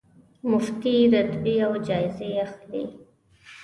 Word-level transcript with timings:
مفتې 0.51 0.93
رتبې 1.13 1.55
او 1.65 1.73
جایزې 1.87 2.29
اخلي. 2.45 2.83